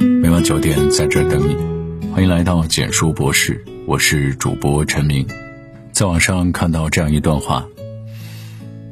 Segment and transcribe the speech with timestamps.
[0.00, 1.54] 每晚九点在这等你，
[2.10, 5.26] 欢迎来到简书博士，我是主播陈明。
[5.92, 7.66] 在网上看到这样一段话：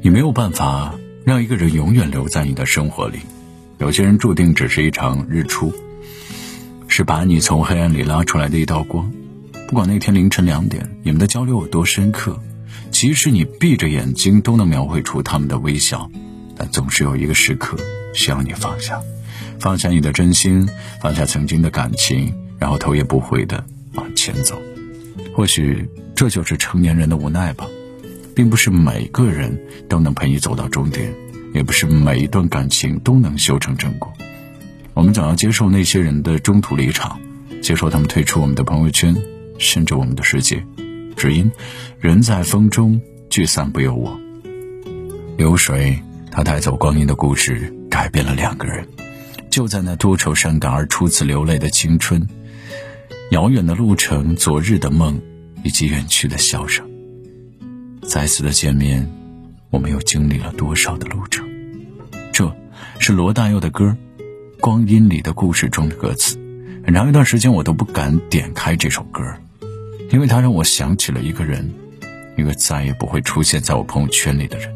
[0.03, 0.93] 你没有办法
[1.25, 3.17] 让一个人永远留在你的生活里，
[3.79, 5.73] 有些人注定只是一场日出，
[6.87, 9.11] 是把你从黑暗里拉出来的一道光。
[9.67, 12.39] 不管那天凌晨两点，你们的交流有多深刻，
[12.91, 16.07] 即使你闭着眼睛都能描绘出他们的微笑，
[16.55, 17.75] 但总是有一个时刻
[18.13, 19.01] 需要你放下，
[19.59, 20.67] 放下你的真心，
[21.01, 24.59] 放下曾经的感情，然后头也不回的往前走。
[25.35, 27.67] 或许这就是成年人的无奈吧，
[28.35, 31.13] 并不是每个人都能陪你走到终点，
[31.53, 34.11] 也不是每一段感情都能修成正果。
[34.93, 37.19] 我们总要接受那些人的中途离场，
[37.61, 39.15] 接受他们退出我们的朋友圈。
[39.61, 40.63] 甚至我们的世界，
[41.17, 41.51] 只因
[41.99, 44.17] 人在风中聚散不由我。
[45.37, 48.87] 流水，它带走光阴的故事，改变了两个人。
[49.59, 52.25] 就在那多愁善感而初次流泪的青春，
[53.31, 55.19] 遥远的路程，昨日的梦，
[55.65, 56.89] 以及远去的笑声。
[58.01, 59.05] 再次的见面，
[59.69, 61.45] 我们又经历了多少的路程？
[62.31, 62.49] 这
[62.99, 63.97] 是罗大佑的歌
[64.61, 66.37] 《光阴里的故事》中的歌词。
[66.85, 69.21] 很长一段时间，我都不敢点开这首歌。
[70.09, 71.69] 因为他让我想起了一个人，
[72.37, 74.73] 一个再也不会出现在我朋友圈里的人。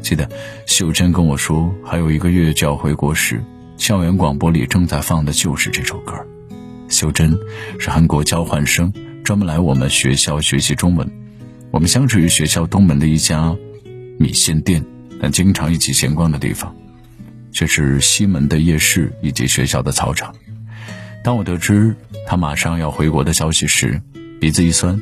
[0.00, 0.26] 记得
[0.64, 3.44] 秀珍跟我说，还有一个月就要回国时，
[3.76, 6.12] 校园广播里正在放的就是这首歌。
[6.88, 7.36] 修真
[7.78, 8.92] 是韩国交换生，
[9.24, 11.10] 专门来我们学校学习中文。
[11.70, 13.54] 我们相识于学校东门的一家
[14.18, 14.84] 米线店，
[15.20, 16.74] 但经常一起闲逛的地方，
[17.52, 20.34] 却是西门的夜市以及学校的操场。
[21.24, 21.94] 当我得知
[22.26, 24.00] 他马上要回国的消息时，
[24.40, 25.00] 鼻子一酸，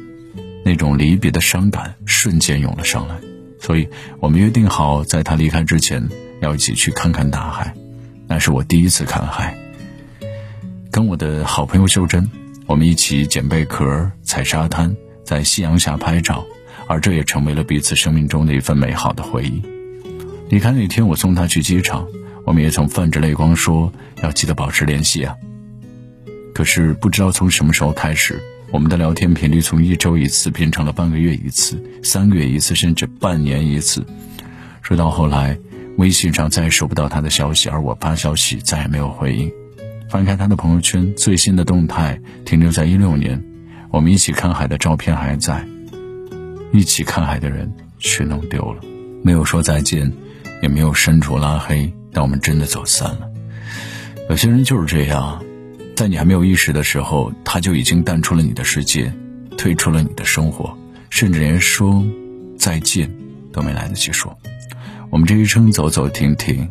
[0.65, 3.17] 那种离别的伤感瞬间涌了上来，
[3.61, 3.87] 所以
[4.21, 6.09] 我们约定好，在他离开之前
[6.41, 7.75] 要一起去看看大海。
[8.35, 9.57] 那是我第一次看海，
[10.91, 12.29] 跟我的好朋友秀珍，
[12.67, 16.45] 我们一起捡贝壳、踩沙滩，在夕阳下拍照，
[16.89, 19.63] 而这也成为了彼此生命中的一份美好的回忆。
[20.49, 22.09] 离开那天，我送她去机场，
[22.45, 25.37] 我们也曾泛着泪光说要记得保持联系啊。
[26.53, 28.43] 可是不知道从什么时候开始。
[28.73, 34.05] 我们的聊天频率从一周一次变成了半个月一次、三个月一次，甚至半年一次。
[34.83, 35.57] 说到后来，
[35.97, 39.51] 微信上再也收不到他的消息，而我发消息再也没有回应。
[40.11, 43.43] 翻开他的朋友圈，最新的动态停留在一六年，
[43.91, 45.67] 我们一起看海的照片还在，
[46.73, 48.83] 一起看海的人却弄丢了。
[49.23, 50.13] 没有说再见，
[50.63, 53.31] 也没有删除拉黑，但我们真的走散了。
[54.29, 55.43] 有些人就是这样。
[55.97, 59.13] 在你还没有意识的时候，他就已经淡出了你的世界，
[59.57, 60.77] 退出了你的生活，
[61.09, 62.05] 甚至连说
[62.59, 63.09] 再见
[63.53, 64.37] 都没来得及说。
[65.15, 66.69] 我们这一生走走停停，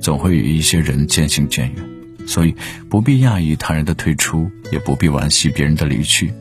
[0.00, 1.84] 总会与一些人渐行渐远，
[2.26, 2.52] 所以
[2.90, 6.32] 不必讶异他人的退出，也不必惋惜别人的离去。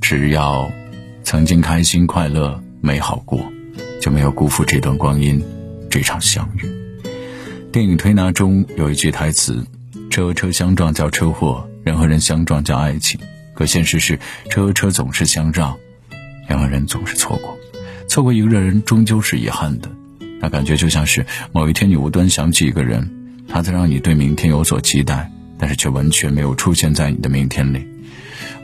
[0.00, 0.68] 只要
[1.22, 3.40] 曾经开心、快乐、美好过，
[4.02, 5.40] 就没有辜负这段光阴，
[5.88, 6.68] 这场相遇。
[7.70, 9.64] 电影《推拿》中有一句台词。
[10.10, 13.20] 车和车相撞叫车祸，人和人相撞叫爱情。
[13.54, 14.18] 可现实是，
[14.48, 15.78] 车和车总是相让，
[16.48, 17.56] 人和人总是错过。
[18.08, 19.88] 错过一个人，终究是遗憾的。
[20.40, 23.08] 那感觉就像是某一天你无端想起一个人，
[23.46, 27.86] 他在让你对明天有所期待，但是却完全没有出现在你的明天里。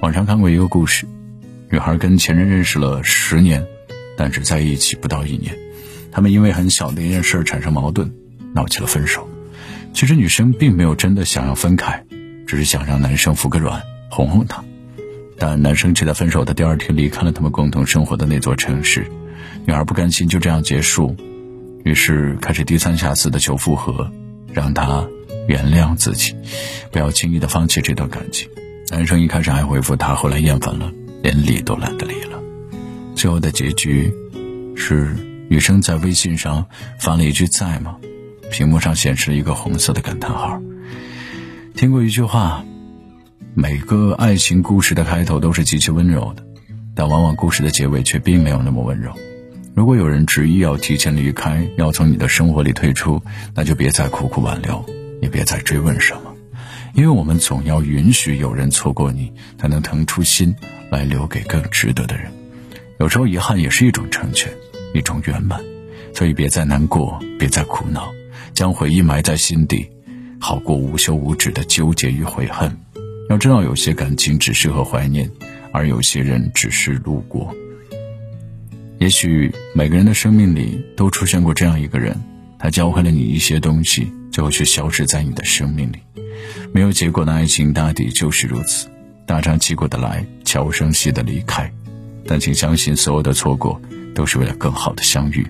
[0.00, 1.06] 网上看过一个故事，
[1.70, 3.64] 女孩跟前任认识了十年，
[4.16, 5.54] 但只在一起不到一年，
[6.10, 8.12] 他们因为很小的一件事产生矛盾，
[8.54, 9.28] 闹起了分手。
[9.92, 12.04] 其实女生并没有真的想要分开，
[12.46, 14.62] 只是想让男生服个软，哄哄她。
[15.38, 19.06] 但男生却在分手的第二天离开了他们共同生活的那座城市。
[19.66, 21.14] 女孩不甘心就这样结束，
[21.86, 24.10] 于是开始低三下四的求复合，
[24.52, 25.06] 让他
[25.46, 26.34] 原谅自己，
[26.90, 28.48] 不要轻易的放弃这段感情。
[28.88, 30.90] 男生一开始还回复她，后来厌烦了，
[31.22, 32.42] 连理都懒得理了。
[33.14, 34.12] 最后的结局
[34.74, 35.14] 是
[35.48, 36.66] 女生在微信上
[36.98, 37.96] 发了一句“在吗”。
[38.50, 40.60] 屏幕上显示了一个红色的感叹号。
[41.76, 42.64] 听过一句话，
[43.54, 46.42] 每个爱情故事的开头都是极其温柔的，
[46.96, 49.12] 但往往故事的结尾却并没有那么温柔。
[49.76, 53.20] 如果有人执意要提前离开，要从你的生活里退出，
[53.54, 54.82] 那就别再苦苦挽留，
[55.20, 56.34] 也别再追问什么，
[56.94, 60.56] 因为我们总要允许有人错过你，才能腾出心
[60.90, 62.32] 来留给更值得的人。
[62.98, 64.50] 有时候遗憾也是一种成全，
[64.94, 65.60] 一种圆满，
[66.14, 68.10] 所以别再难过，别再苦恼。
[68.54, 69.86] 将回忆埋在心底，
[70.40, 72.74] 好过无休无止的纠结与悔恨。
[73.28, 75.30] 要知道，有些感情只适合怀念，
[75.70, 77.54] 而有些人只是路过。
[78.98, 82.18] 也许每个人的生命里都出现过这样一个人，
[82.58, 85.98] 他教会了你一些东西，最后却消失在你的生命里。
[86.72, 88.88] 没有结果的爱情大抵就是如此，
[89.26, 91.70] 大张旗鼓的来，悄无声息的离开。
[92.26, 93.80] 但请相信，所有的错过
[94.14, 95.46] 都是为了更好的相遇。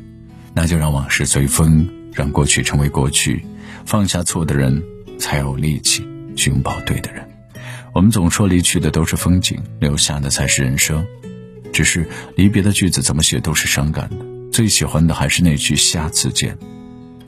[0.53, 3.45] 那就让往事随风，让过去成为过去，
[3.85, 4.83] 放下错的人，
[5.19, 7.27] 才有力气去拥抱对的人。
[7.95, 11.07] 我们总说离去的都是风景，留下的才是人生。
[11.77, 14.17] 只是离别的句子怎么写都是伤感的，
[14.51, 16.57] 最喜欢的还是那句“下次见”。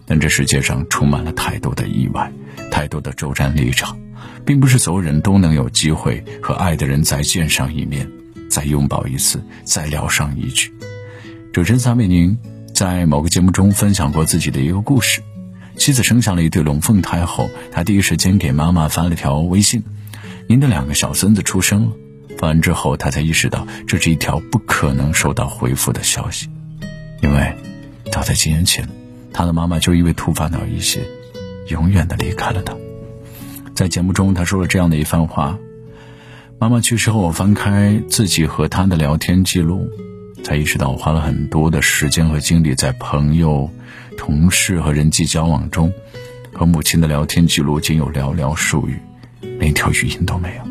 [0.09, 2.33] 但这世界上充满了太多的意外，
[2.71, 4.01] 太多的骤然离场，
[4.47, 8.11] 并不是所有人都能有机会和爱的人再见上一面，
[8.49, 10.73] 再拥抱一次，再聊上一句。
[11.53, 12.39] 主持人撒贝宁
[12.75, 15.21] 在某个节目中分享过自己的一个故事：
[15.77, 19.85] 妻子生下了一对龙凤胎后，他第一时间给妈妈发了条微信
[20.49, 21.93] ：“您的两个小孙子出生了。”
[22.39, 26.49] 发完之后，他才意识到这是一条不可能收到回复的消息，
[27.21, 27.53] 因为
[28.13, 28.89] 早在几年前，
[29.33, 31.01] 他的妈妈就因为突发脑溢血，
[31.67, 32.75] 永远的离开了他。
[33.75, 35.59] 在节目中，他说了这样的一番话：
[36.61, 39.89] 妈妈去世后，我翻开自己和他的聊天记录，
[40.45, 43.69] 才意识到我花了很多的时间和精力在朋友、
[44.17, 45.93] 同事和人际交往中，
[46.53, 48.97] 和母亲的聊天记录仅有寥寥数语，
[49.59, 50.68] 连条语音都没有。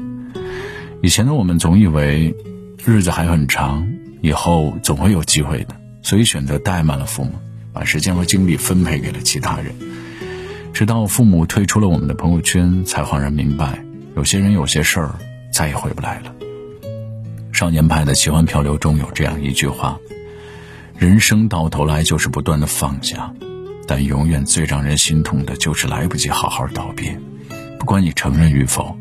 [1.01, 2.35] 以前的我们总以为
[2.83, 3.87] 日子还很长，
[4.21, 7.31] 以后总会有机会的，所以选择怠慢了父母，
[7.71, 9.73] 把时间和精力分配给了其他人。
[10.73, 13.83] 直到父母退出了我们的朋友圈，才恍然明白，
[14.15, 15.15] 有些人、有些事儿
[15.51, 16.33] 再也回不来了。
[17.53, 19.97] 少年派的奇幻漂流中有这样一句话：
[20.97, 23.31] 人生到头来就是不断的放下，
[23.87, 27.19] 但永远最让人心痛的就是来不及好好道别，
[27.79, 28.97] 不管你承认与否。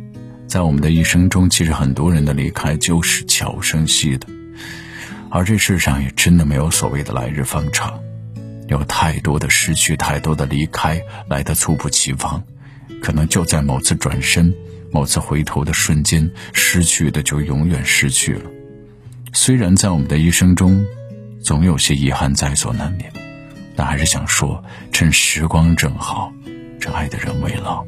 [0.57, 4.27] 在我们的一生中，其实很多人的离开就是悄无声息的，
[5.29, 8.01] 而这世上也真的没有所谓的来日方长，
[8.67, 10.99] 有太多的失去，太多的离开
[11.29, 12.43] 来的猝不及防，
[13.03, 14.51] 可能就在某次转身、
[14.91, 18.51] 某次回头的瞬间，失去的就永远失去了。
[19.35, 20.83] 虽然在我们的一生中，
[21.43, 23.13] 总有些遗憾在所难免，
[23.77, 26.33] 但还是想说，趁时光正好，
[26.81, 27.85] 让爱的人未老，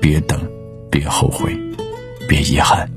[0.00, 0.40] 别等，
[0.88, 1.58] 别后悔。
[2.28, 2.88] 别遗憾。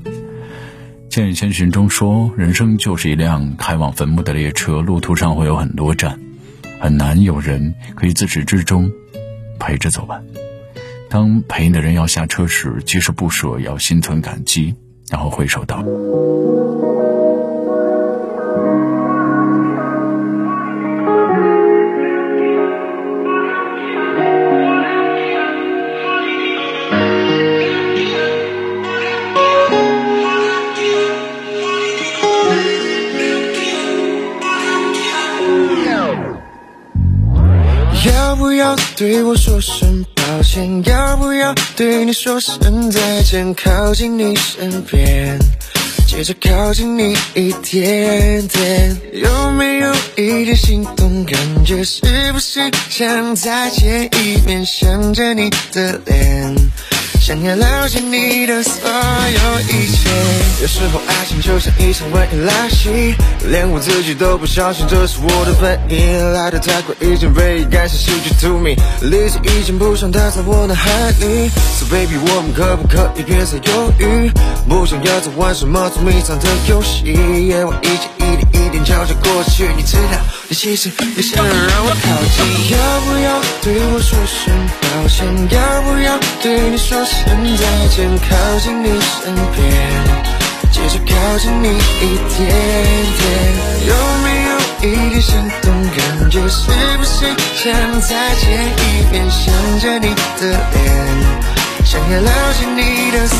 [1.18, 6.18] 《千与千寻》中说，人生就是一辆开往坟墓的列车，路途上会有很多站，
[6.78, 8.90] 很难有人可以自始至终
[9.58, 10.22] 陪着走完。
[11.08, 14.74] 当陪你的人要下车时，即使不舍，也要心存感激，
[15.08, 15.82] 然后挥手道。
[38.96, 43.54] 对我说声抱歉，要不要对你说声再见？
[43.54, 45.38] 靠近你身边，
[46.06, 51.84] 接着靠近你一点点，有没有一点心动感觉？
[51.84, 52.00] 是
[52.32, 56.56] 不是想再见一面，想着你的脸？
[57.26, 60.08] 想要了解你的所有一切，
[60.62, 63.16] 有时候爱情就像一场文艺拉戏，
[63.48, 66.06] 连我自己都不相信这是我的本意。
[66.32, 71.50] 来的太快，已经被感情失去 to me，理智已经不想待在我脑海里。
[71.74, 74.30] So baby，我们可不可以别再犹豫？
[74.68, 77.06] 不想要再玩什么捉迷藏的游戏，
[77.48, 80.18] 夜晚已经一点一点悄悄过去，你知道，
[80.48, 82.36] 你其实也想让我靠近。
[82.72, 85.24] 要不要对我说声抱歉？
[85.50, 86.98] 要不要对你说？
[87.04, 89.62] 声再见，靠近你身边，
[90.72, 92.38] 接着靠近你一点
[93.16, 93.24] 点，
[93.86, 93.94] 有
[94.24, 94.50] 没有
[94.82, 95.30] 一点心
[95.62, 96.40] 动感觉？
[96.48, 96.66] 是
[96.98, 99.44] 不是想再见一面，想
[99.80, 100.84] 着你的脸，
[101.86, 103.38] 想要了解你的所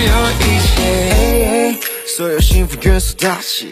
[0.00, 3.70] 有一切，所有幸福元素搭起，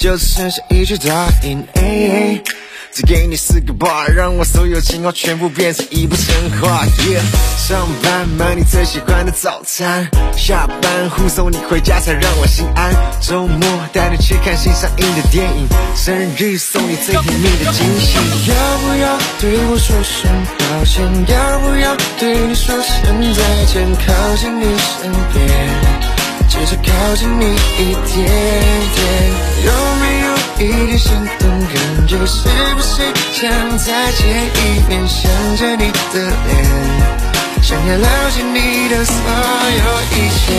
[0.00, 1.64] 就只剩下一句答应。
[2.92, 6.84] 只给你四个 bar，让我所有情话全部变成一部神话。
[7.56, 12.94] 上班买你最喜欢的早餐，下班护送你回家才让我心安。
[13.20, 13.60] 周末
[13.92, 18.16] 带你去看新上映的电影，生日送你最甜蜜的惊喜。
[18.50, 21.04] 要不要对我说声抱歉？
[21.28, 23.86] 要不要对你说声再见？
[23.94, 25.46] 靠近你身边，
[26.48, 28.26] 接着靠近你一点
[28.94, 29.06] 点，
[29.66, 30.37] 有没有？
[30.60, 40.52] 一点心动感觉，是不是想再见一面，想着你的脸，想要了解你的所有一切。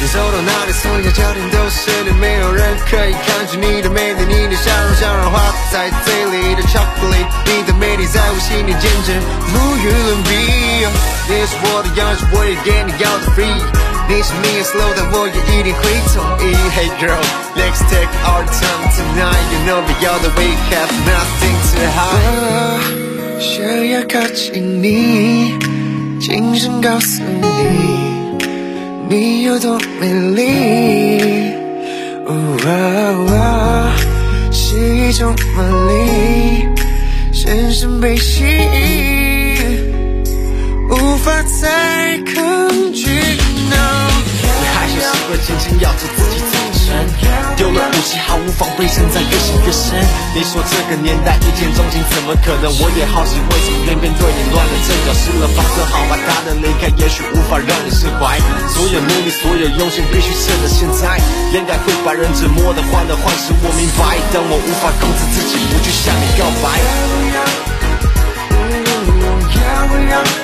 [0.00, 9.12] 你走到哪里，所有焦点都是你，没有人可以抗拒你的美丽，你的笑容像融化在嘴里的巧克力，你的美丽在我心里简直，
[9.54, 10.30] 无与伦比。
[11.26, 13.93] 你是我的样子，我也给你要的 free。
[14.08, 15.82] 你是你 slow，但我也一定会
[16.12, 16.42] 同意。
[16.74, 19.44] Hey girl，let's take our time tonight。
[19.52, 22.92] You know we all the way have nothing to hide。
[23.40, 23.52] 想
[23.88, 25.58] 要靠近你，
[26.20, 27.48] 轻声告诉你，
[29.08, 30.42] 你有多美丽。
[34.50, 36.66] 是一种魔力，
[37.32, 39.92] 深深被吸引，
[40.88, 43.13] 无法再抗拒。
[45.24, 46.52] No，你害羞习惯紧紧咬着自己嘴
[46.84, 47.08] 唇。
[47.56, 49.96] 丢了武器，毫无防备，现在越陷越深。
[50.34, 52.68] 你说这个年代一见钟情，怎么可能？
[52.80, 55.14] 我也好奇，为什么偏偏对你乱了阵脚？
[55.16, 58.36] 失了方寸，好吧，他的离开也许无法让你释怀。
[58.68, 61.16] 所有努力，所有用心，必须趁着现在。
[61.52, 66.68] 恋爱会把人折磨的患得患失，我明白，但我无法控制自己，不去向你告白。
[69.54, 70.43] 要不要？